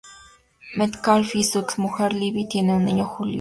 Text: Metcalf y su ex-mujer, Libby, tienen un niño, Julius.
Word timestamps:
Metcalf 0.77 1.35
y 1.35 1.43
su 1.43 1.59
ex-mujer, 1.59 2.13
Libby, 2.13 2.47
tienen 2.49 2.77
un 2.77 2.85
niño, 2.85 3.05
Julius. 3.05 3.29